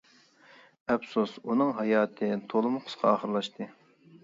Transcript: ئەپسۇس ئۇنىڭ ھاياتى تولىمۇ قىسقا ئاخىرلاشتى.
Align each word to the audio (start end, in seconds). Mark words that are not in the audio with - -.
ئەپسۇس 0.93 1.35
ئۇنىڭ 1.43 1.75
ھاياتى 1.81 2.31
تولىمۇ 2.55 2.83
قىسقا 2.89 3.13
ئاخىرلاشتى. 3.13 3.71